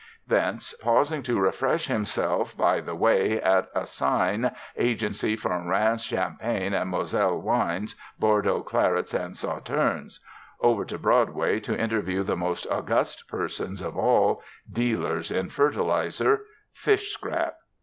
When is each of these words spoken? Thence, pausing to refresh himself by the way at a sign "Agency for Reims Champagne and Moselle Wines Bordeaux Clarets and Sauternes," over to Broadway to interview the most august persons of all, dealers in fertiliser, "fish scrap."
Thence, 0.27 0.73
pausing 0.81 1.21
to 1.21 1.39
refresh 1.39 1.85
himself 1.85 2.57
by 2.57 2.79
the 2.81 2.95
way 2.95 3.39
at 3.39 3.69
a 3.75 3.85
sign 3.85 4.49
"Agency 4.75 5.35
for 5.35 5.55
Reims 5.63 6.03
Champagne 6.03 6.73
and 6.73 6.89
Moselle 6.89 7.39
Wines 7.39 7.93
Bordeaux 8.17 8.63
Clarets 8.63 9.13
and 9.13 9.35
Sauternes," 9.35 10.17
over 10.59 10.85
to 10.85 10.97
Broadway 10.97 11.59
to 11.59 11.77
interview 11.77 12.23
the 12.23 12.35
most 12.35 12.65
august 12.71 13.27
persons 13.29 13.79
of 13.79 13.95
all, 13.95 14.41
dealers 14.73 15.29
in 15.29 15.49
fertiliser, 15.49 16.45
"fish 16.73 17.13
scrap." 17.13 17.57